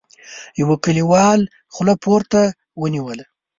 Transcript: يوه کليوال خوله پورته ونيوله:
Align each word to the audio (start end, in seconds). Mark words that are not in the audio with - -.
يوه 0.61 0.75
کليوال 0.83 1.41
خوله 1.73 1.95
پورته 2.03 2.41
ونيوله: 2.81 3.25